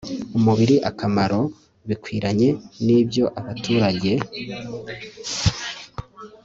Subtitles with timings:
[0.37, 1.41] umubiri akamaro
[1.87, 2.49] bikwiranye
[2.85, 4.11] nibyo abaturage